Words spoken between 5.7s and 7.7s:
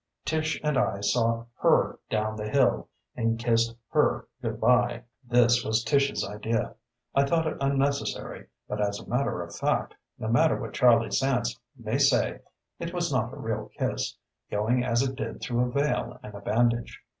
Tish's idea. I thought it